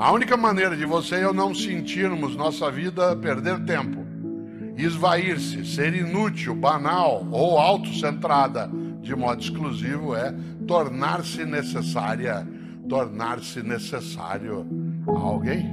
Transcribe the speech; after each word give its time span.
A 0.00 0.12
única 0.12 0.34
maneira 0.34 0.74
de 0.74 0.86
você 0.86 1.16
e 1.16 1.20
eu 1.20 1.34
não 1.34 1.54
sentirmos 1.54 2.34
nossa 2.34 2.70
vida 2.70 3.14
perder 3.16 3.62
tempo, 3.66 4.02
esvair-se, 4.74 5.62
ser 5.62 5.94
inútil, 5.94 6.54
banal 6.54 7.26
ou 7.30 7.58
autocentrada 7.58 8.70
de 9.02 9.14
modo 9.14 9.42
exclusivo 9.42 10.14
é 10.14 10.34
tornar-se 10.66 11.44
necessária, 11.44 12.48
tornar-se 12.88 13.62
necessário 13.62 14.66
a 15.06 15.18
alguém. 15.18 15.70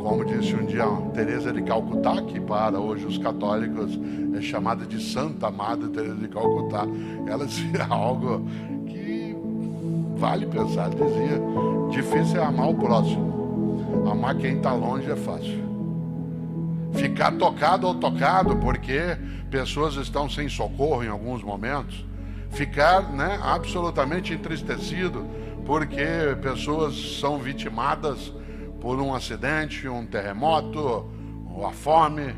Como 0.00 0.24
disse 0.26 0.54
um 0.54 0.64
dia 0.64 0.86
Teresa 1.12 1.52
de 1.52 1.62
Calcutá, 1.62 2.22
que 2.22 2.38
para 2.38 2.78
hoje 2.78 3.04
os 3.04 3.18
católicos 3.18 3.98
é 4.32 4.40
chamada 4.40 4.86
de 4.86 5.02
Santa 5.02 5.48
Amada 5.48 5.88
Teresa 5.88 6.14
de 6.14 6.28
Calcutá, 6.28 6.86
ela 7.26 7.44
dizia 7.44 7.84
algo 7.90 8.46
vale 10.16 10.46
pensar, 10.46 10.90
dizia. 10.90 11.40
Difícil 11.90 12.40
é 12.40 12.44
amar 12.44 12.70
o 12.70 12.74
próximo. 12.74 14.08
Amar 14.10 14.36
quem 14.36 14.56
está 14.56 14.72
longe 14.72 15.10
é 15.10 15.16
fácil. 15.16 15.64
Ficar 16.92 17.32
tocado 17.32 17.86
ou 17.86 17.94
tocado 17.94 18.56
porque 18.56 19.16
pessoas 19.50 19.94
estão 19.96 20.28
sem 20.28 20.48
socorro 20.48 21.04
em 21.04 21.08
alguns 21.08 21.42
momentos. 21.42 22.04
Ficar 22.50 23.12
né, 23.12 23.38
absolutamente 23.42 24.32
entristecido 24.32 25.26
porque 25.66 26.06
pessoas 26.42 27.18
são 27.18 27.38
vitimadas 27.38 28.32
por 28.80 29.00
um 29.00 29.14
acidente, 29.14 29.88
um 29.88 30.06
terremoto, 30.06 31.10
ou 31.50 31.66
a 31.66 31.72
fome. 31.72 32.34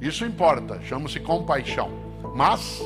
Isso 0.00 0.24
importa, 0.24 0.80
chama-se 0.82 1.18
compaixão. 1.20 1.90
Mas 2.34 2.80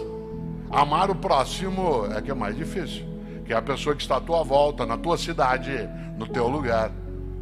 amar 0.71 1.11
o 1.11 1.15
próximo 1.15 2.07
é 2.07 2.21
que 2.23 2.31
é 2.31 2.35
mais 2.35 2.57
difícil 2.57 3.12
que 3.53 3.55
é 3.55 3.59
a 3.59 3.61
pessoa 3.61 3.95
que 3.95 4.01
está 4.01 4.17
à 4.17 4.21
tua 4.21 4.43
volta, 4.43 4.87
na 4.87 4.97
tua 4.97 5.19
cidade, 5.19 5.87
no 6.17 6.27
teu 6.27 6.49
lugar, 6.49 6.91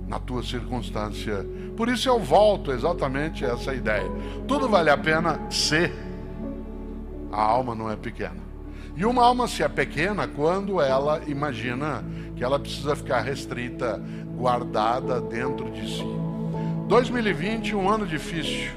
na 0.08 0.18
tua 0.18 0.42
circunstância. 0.42 1.46
Por 1.76 1.88
isso 1.88 2.08
eu 2.08 2.18
volto 2.18 2.72
exatamente 2.72 3.44
a 3.44 3.50
essa 3.50 3.72
ideia. 3.72 4.10
Tudo 4.48 4.68
vale 4.68 4.90
a 4.90 4.98
pena 4.98 5.40
se 5.48 5.88
a 7.30 7.40
alma 7.40 7.76
não 7.76 7.88
é 7.88 7.94
pequena. 7.94 8.40
E 8.96 9.04
uma 9.04 9.24
alma 9.24 9.46
se 9.46 9.62
é 9.62 9.68
pequena 9.68 10.26
quando 10.26 10.80
ela 10.80 11.22
imagina 11.28 12.04
que 12.34 12.42
ela 12.42 12.58
precisa 12.58 12.96
ficar 12.96 13.20
restrita, 13.20 14.02
guardada 14.36 15.20
dentro 15.20 15.70
de 15.70 15.96
si. 15.96 16.04
2020, 16.88 17.76
um 17.76 17.88
ano 17.88 18.04
difícil. 18.04 18.72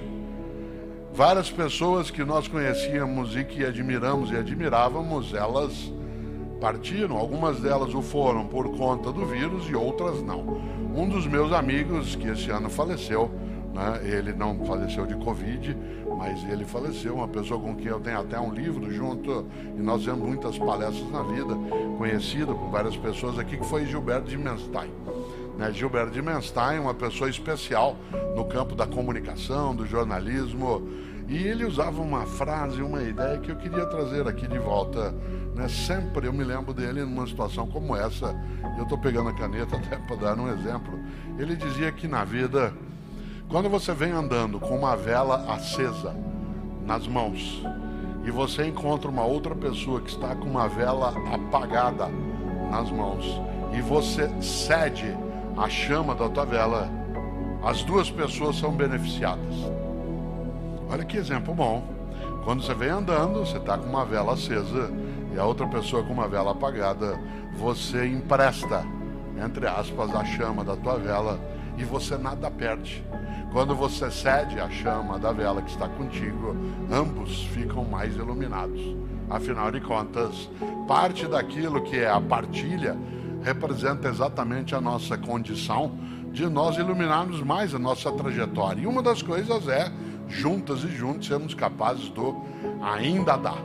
Várias 1.15 1.49
pessoas 1.49 2.11
que 2.11 2.23
nós 2.23 2.47
conhecíamos 2.47 3.35
e 3.35 3.43
que 3.43 3.65
admiramos 3.65 4.29
e 4.29 4.35
admirávamos, 4.35 5.33
elas 5.33 5.91
partiram, 6.63 7.17
algumas 7.17 7.59
delas 7.59 7.93
o 7.93 8.01
foram 8.01 8.45
por 8.45 8.69
conta 8.77 9.11
do 9.11 9.25
vírus 9.25 9.67
e 9.67 9.75
outras 9.75 10.23
não. 10.23 10.61
Um 10.95 11.09
dos 11.09 11.27
meus 11.27 11.51
amigos, 11.51 12.15
que 12.15 12.29
esse 12.29 12.49
ano 12.51 12.69
faleceu, 12.69 13.29
né, 13.73 13.99
ele 14.01 14.31
não 14.31 14.57
faleceu 14.65 15.05
de 15.05 15.13
Covid, 15.15 15.75
mas 16.17 16.41
ele 16.49 16.63
faleceu, 16.63 17.15
uma 17.15 17.27
pessoa 17.27 17.59
com 17.59 17.75
quem 17.75 17.87
eu 17.87 17.99
tenho 17.99 18.17
até 18.17 18.39
um 18.39 18.53
livro 18.53 18.89
junto, 18.93 19.45
e 19.77 19.81
nós 19.81 20.05
temos 20.05 20.25
muitas 20.25 20.57
palestras 20.57 21.11
na 21.11 21.21
vida, 21.23 21.53
conhecido 21.97 22.55
por 22.55 22.69
várias 22.69 22.95
pessoas 22.95 23.37
aqui, 23.37 23.57
que 23.57 23.65
foi 23.65 23.85
Gilberto 23.85 24.29
de 24.29 24.37
Menstein. 24.37 24.89
Né, 25.57 25.69
Gilberto 25.73 26.11
de 26.11 26.21
Menstein, 26.21 26.79
uma 26.79 26.93
pessoa 26.93 27.29
especial 27.29 27.97
no 28.37 28.45
campo 28.45 28.73
da 28.73 28.87
comunicação, 28.87 29.75
do 29.75 29.85
jornalismo, 29.85 30.81
e 31.27 31.37
ele 31.37 31.65
usava 31.65 32.01
uma 32.01 32.25
frase, 32.25 32.81
uma 32.81 33.01
ideia 33.01 33.37
que 33.37 33.49
eu 33.49 33.55
queria 33.55 33.85
trazer 33.85 34.27
aqui 34.27 34.47
de 34.47 34.59
volta. 34.59 35.13
Né? 35.55 35.67
Sempre 35.67 36.27
eu 36.27 36.33
me 36.33 36.43
lembro 36.43 36.73
dele 36.73 37.01
numa 37.03 37.25
situação 37.25 37.67
como 37.67 37.95
essa. 37.95 38.35
Eu 38.77 38.83
estou 38.83 38.97
pegando 38.97 39.29
a 39.29 39.33
caneta 39.33 39.77
até 39.77 39.95
para 39.95 40.15
dar 40.15 40.39
um 40.39 40.51
exemplo. 40.51 40.99
Ele 41.37 41.55
dizia 41.55 41.91
que 41.91 42.07
na 42.07 42.23
vida, 42.23 42.73
quando 43.47 43.69
você 43.69 43.93
vem 43.93 44.11
andando 44.11 44.59
com 44.59 44.77
uma 44.77 44.95
vela 44.95 45.45
acesa 45.53 46.15
nas 46.85 47.07
mãos 47.07 47.63
e 48.25 48.31
você 48.31 48.67
encontra 48.67 49.09
uma 49.09 49.23
outra 49.23 49.55
pessoa 49.55 50.01
que 50.01 50.09
está 50.09 50.35
com 50.35 50.45
uma 50.45 50.67
vela 50.67 51.13
apagada 51.31 52.09
nas 52.69 52.89
mãos 52.91 53.41
e 53.73 53.81
você 53.81 54.29
cede 54.41 55.15
a 55.57 55.69
chama 55.69 56.13
da 56.15 56.27
tua 56.29 56.45
vela, 56.45 56.89
as 57.63 57.83
duas 57.83 58.09
pessoas 58.09 58.57
são 58.57 58.71
beneficiadas. 58.71 59.82
Olha 60.93 61.03
que 61.03 61.17
exemplo 61.17 61.55
bom. 61.55 61.83
Quando 62.43 62.61
você 62.61 62.75
vem 62.75 62.89
andando, 62.89 63.39
você 63.39 63.57
está 63.57 63.75
com 63.75 63.89
uma 63.89 64.05
vela 64.05 64.33
acesa 64.33 64.91
e 65.33 65.39
a 65.39 65.43
outra 65.43 65.65
pessoa 65.65 66.03
com 66.03 66.13
uma 66.13 66.27
vela 66.27 66.51
apagada, 66.51 67.19
você 67.57 68.05
empresta, 68.05 68.85
entre 69.43 69.65
aspas, 69.65 70.15
a 70.15 70.23
chama 70.23 70.63
da 70.63 70.75
tua 70.75 70.99
vela 70.99 71.39
e 71.79 71.83
você 71.83 72.15
nada 72.15 72.51
perde. 72.51 73.03
Quando 73.51 73.73
você 73.73 74.11
cede 74.11 74.59
a 74.59 74.69
chama 74.69 75.17
da 75.17 75.31
vela 75.31 75.63
que 75.63 75.71
está 75.71 75.89
contigo, 75.89 76.55
ambos 76.91 77.43
ficam 77.45 77.83
mais 77.85 78.15
iluminados. 78.15 78.95
Afinal 79.31 79.71
de 79.71 79.81
contas, 79.81 80.47
parte 80.87 81.25
daquilo 81.25 81.81
que 81.81 81.97
é 81.97 82.07
a 82.07 82.21
partilha 82.21 82.95
representa 83.41 84.09
exatamente 84.09 84.75
a 84.75 84.79
nossa 84.79 85.17
condição 85.17 85.91
de 86.31 86.47
nós 86.47 86.77
iluminarmos 86.77 87.41
mais 87.41 87.73
a 87.73 87.79
nossa 87.79 88.11
trajetória. 88.11 88.81
E 88.81 88.85
uma 88.85 89.01
das 89.01 89.23
coisas 89.23 89.67
é 89.67 89.91
juntas 90.27 90.83
e 90.83 90.87
juntos 90.87 91.27
sermos 91.27 91.53
capazes 91.53 92.09
do 92.09 92.35
ainda 92.81 93.37
dar. 93.37 93.63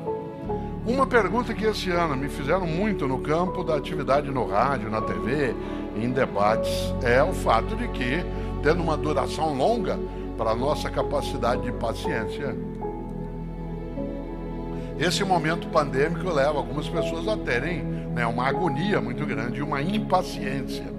Uma 0.86 1.06
pergunta 1.06 1.52
que 1.52 1.64
esse 1.64 1.90
ano 1.90 2.16
me 2.16 2.28
fizeram 2.28 2.66
muito 2.66 3.06
no 3.06 3.18
campo 3.18 3.62
da 3.62 3.76
atividade 3.76 4.30
no 4.30 4.46
rádio, 4.46 4.90
na 4.90 5.02
TV, 5.02 5.54
em 5.96 6.10
debates, 6.10 6.94
é 7.02 7.22
o 7.22 7.32
fato 7.32 7.76
de 7.76 7.88
que, 7.88 8.24
tendo 8.62 8.82
uma 8.82 8.96
duração 8.96 9.54
longa 9.54 9.98
para 10.36 10.52
a 10.52 10.54
nossa 10.54 10.88
capacidade 10.88 11.62
de 11.62 11.72
paciência, 11.72 12.56
esse 14.98 15.22
momento 15.24 15.68
pandêmico 15.68 16.28
leva 16.28 16.58
algumas 16.58 16.88
pessoas 16.88 17.28
a 17.28 17.36
terem 17.36 17.82
né, 17.82 18.26
uma 18.26 18.48
agonia 18.48 19.00
muito 19.00 19.24
grande 19.24 19.58
e 19.58 19.62
uma 19.62 19.80
impaciência. 19.80 20.97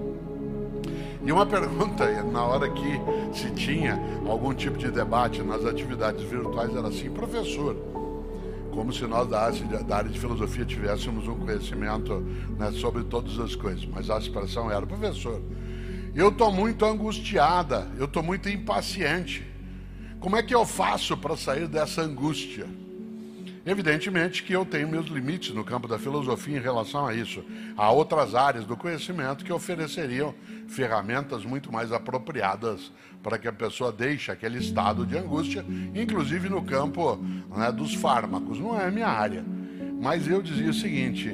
E 1.22 1.32
uma 1.32 1.46
pergunta, 1.46 2.24
na 2.24 2.44
hora 2.44 2.70
que 2.70 3.38
se 3.38 3.52
tinha 3.52 4.00
algum 4.26 4.54
tipo 4.54 4.78
de 4.78 4.90
debate 4.90 5.42
nas 5.42 5.66
atividades 5.66 6.24
virtuais, 6.24 6.74
era 6.74 6.88
assim, 6.88 7.10
professor, 7.10 7.76
como 8.72 8.94
se 8.94 9.06
nós 9.06 9.28
da 9.28 9.42
área 9.42 10.10
de 10.10 10.18
filosofia 10.18 10.64
tivéssemos 10.64 11.28
um 11.28 11.36
conhecimento 11.36 12.22
né, 12.58 12.72
sobre 12.72 13.04
todas 13.04 13.38
as 13.38 13.54
coisas, 13.54 13.86
mas 13.86 14.10
a 14.10 14.18
expressão 14.18 14.72
era, 14.72 14.86
professor, 14.86 15.42
eu 16.16 16.30
estou 16.30 16.52
muito 16.52 16.86
angustiada, 16.86 17.88
eu 17.98 18.06
estou 18.06 18.24
muito 18.24 18.48
impaciente. 18.48 19.46
Como 20.20 20.36
é 20.36 20.44
que 20.44 20.56
eu 20.56 20.66
faço 20.66 21.18
para 21.18 21.36
sair 21.36 21.68
dessa 21.68 22.02
angústia? 22.02 22.66
Evidentemente 23.66 24.44
que 24.44 24.54
eu 24.54 24.66
tenho 24.66 24.88
meus 24.88 25.08
limites 25.08 25.54
no 25.54 25.64
campo 25.64 25.88
da 25.88 26.00
filosofia 26.00 26.58
em 26.58 26.62
relação 26.62 27.06
a 27.06 27.14
isso. 27.14 27.44
Há 27.76 27.92
outras 27.92 28.34
áreas 28.34 28.66
do 28.66 28.78
conhecimento 28.78 29.44
que 29.44 29.52
ofereceriam 29.52 30.34
ferramentas 30.68 31.44
muito 31.44 31.72
mais 31.72 31.92
apropriadas 31.92 32.92
para 33.22 33.38
que 33.38 33.48
a 33.48 33.54
pessoa 33.54 33.92
deixe 33.92 34.32
aquele 34.32 34.60
estado 34.60 35.06
de 35.06 35.18
angústia, 35.18 35.66
inclusive 35.94 36.48
no 36.48 36.64
campo 36.64 37.18
né, 37.56 37.72
dos 37.72 37.94
fármacos. 37.94 38.60
Não 38.60 38.80
é 38.80 38.88
a 38.88 38.92
minha 38.92 39.08
área. 39.08 39.44
Mas 40.02 40.28
eu 40.28 40.42
dizia 40.42 40.70
o 40.70 40.74
seguinte, 40.74 41.30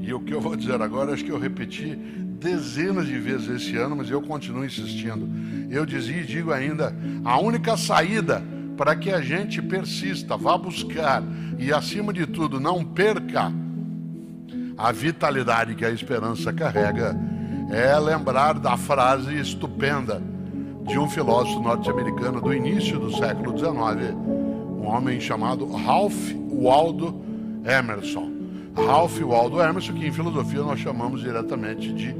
e 0.00 0.12
o 0.12 0.20
que 0.20 0.34
eu 0.34 0.40
vou 0.40 0.54
dizer 0.54 0.80
agora, 0.82 1.14
acho 1.14 1.24
que 1.24 1.32
eu 1.32 1.38
repeti 1.38 1.96
dezenas 2.40 3.06
de 3.06 3.18
vezes 3.18 3.48
esse 3.48 3.76
ano, 3.76 3.96
mas 3.96 4.10
eu 4.10 4.20
continuo 4.20 4.64
insistindo. 4.64 5.28
Eu 5.70 5.86
dizia 5.86 6.20
e 6.20 6.26
digo 6.26 6.52
ainda: 6.52 6.94
a 7.24 7.40
única 7.40 7.76
saída 7.76 8.42
para 8.80 8.96
que 8.96 9.10
a 9.10 9.20
gente 9.20 9.60
persista, 9.60 10.38
vá 10.38 10.56
buscar 10.56 11.22
e, 11.58 11.70
acima 11.70 12.14
de 12.14 12.26
tudo, 12.26 12.58
não 12.58 12.82
perca 12.82 13.52
a 14.74 14.90
vitalidade 14.90 15.74
que 15.74 15.84
a 15.84 15.90
esperança 15.90 16.50
carrega, 16.50 17.14
é 17.70 17.98
lembrar 17.98 18.58
da 18.58 18.78
frase 18.78 19.38
estupenda 19.38 20.22
de 20.86 20.98
um 20.98 21.06
filósofo 21.10 21.60
norte-americano 21.60 22.40
do 22.40 22.54
início 22.54 22.98
do 22.98 23.14
século 23.14 23.52
XIX, 23.58 24.14
um 24.16 24.86
homem 24.86 25.20
chamado 25.20 25.70
Ralph 25.70 26.32
Waldo 26.50 27.20
Emerson. 27.66 28.30
Ralph 28.74 29.20
Waldo 29.20 29.60
Emerson, 29.60 29.92
que 29.92 30.06
em 30.06 30.12
filosofia 30.12 30.62
nós 30.62 30.80
chamamos 30.80 31.20
diretamente 31.20 31.92
de 31.92 32.14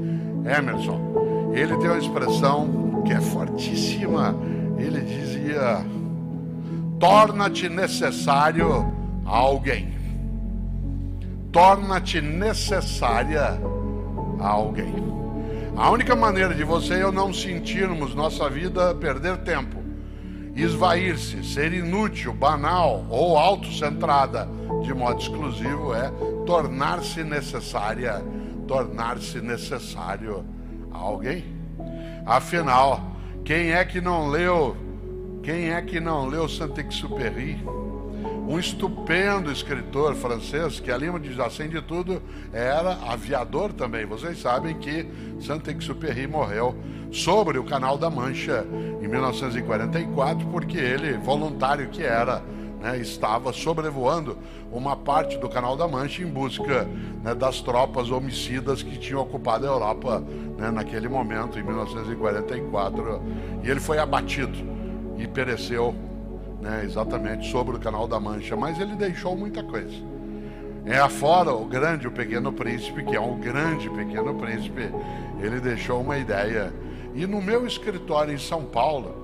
Emerson. 0.45 1.51
ele 1.55 1.75
tem 1.77 1.89
uma 1.89 1.97
expressão 1.97 3.01
que 3.03 3.13
é 3.13 3.19
fortíssima. 3.19 4.35
Ele 4.77 5.01
dizia: 5.01 5.83
torna-te 7.01 7.67
necessário 7.67 8.93
a 9.25 9.35
alguém. 9.35 9.91
Torna-te 11.51 12.21
necessária 12.21 13.59
a 14.39 14.47
alguém. 14.47 14.93
A 15.75 15.89
única 15.89 16.15
maneira 16.15 16.53
de 16.53 16.63
você 16.63 16.97
e 16.97 16.99
eu 16.99 17.11
não 17.11 17.33
sentirmos 17.33 18.13
nossa 18.13 18.47
vida 18.47 18.93
perder 18.93 19.37
tempo, 19.37 19.81
esvair-se, 20.55 21.43
ser 21.43 21.73
inútil, 21.73 22.33
banal 22.33 23.03
ou 23.09 23.35
autocentrada 23.35 24.47
de 24.83 24.93
modo 24.93 25.19
exclusivo 25.19 25.95
é 25.95 26.11
tornar-se 26.45 27.23
necessária, 27.23 28.23
tornar-se 28.67 29.41
necessário 29.41 30.45
a 30.93 30.99
alguém. 30.99 31.45
Afinal, 32.27 33.01
quem 33.43 33.71
é 33.71 33.83
que 33.83 33.99
não 33.99 34.27
leu? 34.27 34.90
Quem 35.43 35.71
é 35.71 35.81
que 35.81 35.99
não 35.99 36.27
leu 36.27 36.47
Saint-Exupéry? 36.47 37.57
Um 38.47 38.59
estupendo 38.59 39.51
escritor 39.51 40.13
francês 40.13 40.79
que, 40.79 40.91
além 40.91 41.17
de 41.19 41.41
assim 41.41 41.67
de 41.67 41.81
tudo, 41.81 42.21
era 42.53 42.93
aviador 43.11 43.73
também. 43.73 44.05
Vocês 44.05 44.39
sabem 44.39 44.77
que 44.77 45.07
Saint-Exupéry 45.39 46.27
morreu 46.27 46.75
sobre 47.11 47.57
o 47.57 47.63
Canal 47.63 47.97
da 47.97 48.07
Mancha 48.07 48.63
em 49.01 49.07
1944 49.07 50.47
porque 50.49 50.77
ele, 50.77 51.17
voluntário 51.17 51.89
que 51.89 52.03
era, 52.03 52.43
né, 52.79 52.99
estava 52.99 53.51
sobrevoando 53.51 54.37
uma 54.71 54.95
parte 54.95 55.39
do 55.39 55.49
Canal 55.49 55.75
da 55.75 55.87
Mancha 55.87 56.21
em 56.21 56.27
busca 56.27 56.87
né, 57.23 57.33
das 57.33 57.61
tropas 57.61 58.11
homicidas 58.11 58.83
que 58.83 58.95
tinham 58.95 59.21
ocupado 59.21 59.65
a 59.65 59.69
Europa 59.69 60.23
né, 60.59 60.69
naquele 60.69 61.09
momento, 61.09 61.57
em 61.57 61.63
1944. 61.63 63.23
E 63.63 63.69
ele 63.69 63.79
foi 63.79 63.97
abatido 63.97 64.80
e 65.21 65.27
pereceu 65.27 65.93
né, 66.59 66.81
exatamente 66.83 67.49
sobre 67.51 67.75
o 67.75 67.79
Canal 67.79 68.07
da 68.07 68.19
Mancha. 68.19 68.55
Mas 68.55 68.79
ele 68.79 68.95
deixou 68.95 69.35
muita 69.35 69.63
coisa. 69.63 69.95
É 70.85 70.97
afora 70.97 71.53
o 71.53 71.65
grande, 71.65 72.07
o 72.07 72.11
pequeno 72.11 72.51
príncipe, 72.51 73.03
que 73.03 73.15
é 73.15 73.21
um 73.21 73.39
grande 73.39 73.87
pequeno 73.89 74.33
príncipe, 74.35 74.91
ele 75.39 75.59
deixou 75.59 76.01
uma 76.01 76.17
ideia. 76.17 76.73
E 77.13 77.27
no 77.27 77.41
meu 77.41 77.67
escritório 77.67 78.33
em 78.33 78.39
São 78.39 78.65
Paulo, 78.65 79.15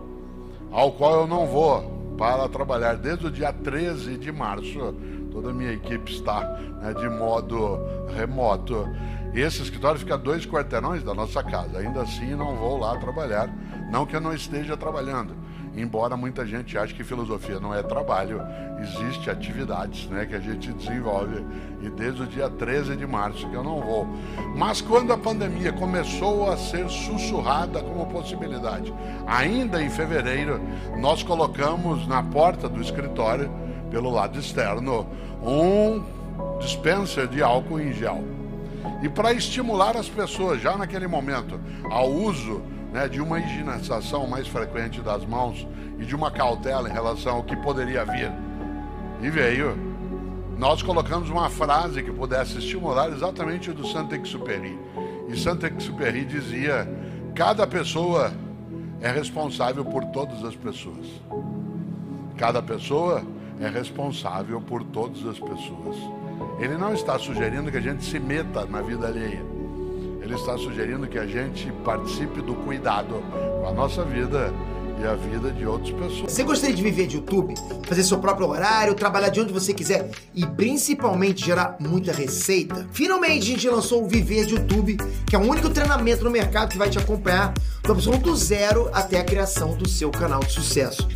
ao 0.71 0.91
qual 0.91 1.21
eu 1.21 1.27
não 1.27 1.47
vou 1.47 1.97
para 2.17 2.47
trabalhar 2.49 2.95
desde 2.95 3.27
o 3.27 3.31
dia 3.31 3.51
13 3.53 4.17
de 4.17 4.31
março. 4.31 4.95
Toda 5.31 5.51
a 5.51 5.53
minha 5.53 5.73
equipe 5.73 6.11
está 6.11 6.41
né, 6.81 6.93
de 6.93 7.07
modo 7.09 7.79
remoto. 8.15 8.87
Esse 9.33 9.61
escritório 9.61 9.99
fica 9.99 10.15
a 10.15 10.17
dois 10.17 10.45
quarteirões 10.45 11.03
da 11.03 11.13
nossa 11.13 11.43
casa. 11.43 11.77
Ainda 11.77 12.01
assim, 12.01 12.33
não 12.33 12.55
vou 12.55 12.79
lá 12.79 12.97
trabalhar. 12.97 13.47
Não 13.91 14.05
que 14.05 14.15
eu 14.15 14.21
não 14.21 14.33
esteja 14.33 14.75
trabalhando 14.75 15.35
embora 15.77 16.17
muita 16.17 16.45
gente 16.45 16.77
ache 16.77 16.93
que 16.93 17.03
filosofia 17.03 17.59
não 17.59 17.73
é 17.73 17.83
trabalho, 17.83 18.41
existe 18.81 19.29
atividades 19.29 20.07
né, 20.07 20.25
que 20.25 20.35
a 20.35 20.39
gente 20.39 20.71
desenvolve 20.73 21.45
e 21.81 21.89
desde 21.89 22.23
o 22.23 22.27
dia 22.27 22.49
13 22.49 22.95
de 22.95 23.05
março 23.05 23.47
que 23.47 23.55
eu 23.55 23.63
não 23.63 23.79
vou. 23.79 24.07
Mas 24.55 24.81
quando 24.81 25.13
a 25.13 25.17
pandemia 25.17 25.71
começou 25.71 26.51
a 26.51 26.57
ser 26.57 26.89
sussurrada 26.89 27.81
como 27.81 28.07
possibilidade, 28.07 28.93
ainda 29.25 29.81
em 29.81 29.89
fevereiro, 29.89 30.59
nós 30.97 31.21
colocamos 31.21 32.07
na 32.07 32.23
porta 32.23 32.67
do 32.67 32.81
escritório, 32.81 33.51
pelo 33.91 34.09
lado 34.09 34.39
externo, 34.39 35.07
um 35.41 36.03
dispenser 36.59 37.27
de 37.27 37.41
álcool 37.41 37.79
em 37.79 37.93
gel. 37.93 38.23
E 39.01 39.09
para 39.09 39.31
estimular 39.31 39.95
as 39.95 40.09
pessoas 40.09 40.61
já 40.61 40.75
naquele 40.75 41.07
momento 41.07 41.59
ao 41.91 42.09
uso 42.09 42.61
né, 42.91 43.07
de 43.07 43.21
uma 43.21 43.39
higienização 43.39 44.27
mais 44.27 44.47
frequente 44.47 45.01
das 45.01 45.25
mãos 45.25 45.67
e 45.99 46.05
de 46.05 46.15
uma 46.15 46.31
cautela 46.31 46.89
em 46.89 46.91
relação 46.93 47.37
ao 47.37 47.43
que 47.43 47.55
poderia 47.55 48.05
vir. 48.05 48.31
E 49.21 49.29
veio. 49.29 49.77
Nós 50.57 50.81
colocamos 50.81 51.29
uma 51.29 51.49
frase 51.49 52.01
que 52.01 52.11
pudesse 52.11 52.57
estimular 52.57 53.09
exatamente 53.09 53.69
o 53.69 53.73
do 53.73 53.85
Saint-Exupéry. 53.87 54.77
E 55.27 55.37
Saint-Exupéry 55.37 56.25
dizia: 56.25 56.87
cada 57.35 57.67
pessoa 57.67 58.31
é 59.01 59.11
responsável 59.11 59.85
por 59.85 60.03
todas 60.05 60.43
as 60.43 60.55
pessoas. 60.55 61.05
Cada 62.37 62.61
pessoa 62.61 63.23
é 63.59 63.67
responsável 63.67 64.61
por 64.61 64.83
todas 64.83 65.25
as 65.25 65.39
pessoas. 65.39 65.97
Ele 66.59 66.77
não 66.77 66.93
está 66.93 67.19
sugerindo 67.19 67.71
que 67.71 67.77
a 67.77 67.81
gente 67.81 68.03
se 68.03 68.19
meta 68.19 68.65
na 68.65 68.81
vida 68.81 69.07
alheia 69.07 69.56
ele 70.27 70.35
está 70.35 70.57
sugerindo 70.57 71.07
que 71.07 71.17
a 71.17 71.25
gente 71.25 71.71
participe 71.85 72.41
do 72.41 72.53
cuidado 72.53 73.23
com 73.61 73.67
a 73.67 73.71
nossa 73.71 74.03
vida 74.03 74.53
e 75.01 75.05
a 75.05 75.13
vida 75.13 75.51
de 75.51 75.65
outras 75.65 75.91
pessoas. 75.91 76.31
Você 76.33 76.43
gostaria 76.43 76.75
de 76.75 76.83
viver 76.83 77.07
de 77.07 77.15
YouTube, 77.15 77.53
fazer 77.83 78.03
seu 78.03 78.17
próprio 78.17 78.47
horário, 78.49 78.93
trabalhar 78.93 79.29
de 79.29 79.39
onde 79.39 79.53
você 79.53 79.73
quiser 79.73 80.09
e 80.35 80.45
principalmente 80.45 81.45
gerar 81.45 81.77
muita 81.79 82.11
receita? 82.11 82.85
Finalmente 82.91 83.43
a 83.43 83.53
gente 83.53 83.69
lançou 83.69 84.03
o 84.03 84.07
Viver 84.07 84.45
de 84.45 84.55
YouTube, 84.55 84.97
que 85.25 85.35
é 85.35 85.39
o 85.39 85.43
único 85.43 85.69
treinamento 85.69 86.23
no 86.23 86.31
mercado 86.31 86.69
que 86.69 86.77
vai 86.77 86.89
te 86.89 86.97
acompanhar 86.97 87.53
do 87.83 87.91
absoluto 87.91 88.35
zero 88.35 88.89
até 88.91 89.19
a 89.19 89.23
criação 89.23 89.77
do 89.77 89.87
seu 89.87 90.09
canal 90.11 90.39
de 90.41 90.51
sucesso. 90.51 91.07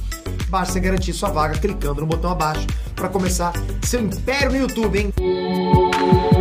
Basta 0.47 0.79
garantir 0.79 1.13
sua 1.13 1.29
vaga 1.29 1.57
clicando 1.57 2.01
no 2.01 2.07
botão 2.07 2.31
abaixo 2.31 2.67
para 2.95 3.09
começar 3.09 3.51
seu 3.83 3.99
império 3.99 4.51
no 4.51 4.57
YouTube, 4.57 4.99
hein? 4.99 6.40